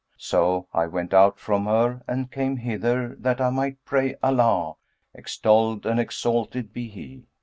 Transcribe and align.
So 0.17 0.67
I 0.73 0.87
went 0.87 1.13
out 1.13 1.37
from 1.37 1.67
her 1.67 2.01
and 2.07 2.31
came 2.31 2.57
hither, 2.57 3.13
that 3.19 3.39
I 3.39 3.51
might 3.51 3.85
pray 3.85 4.15
Allah 4.23 4.77
(extolled 5.13 5.85
and 5.85 5.99
exalted 5.99 6.73
be 6.73 6.87
He!) 6.87 7.27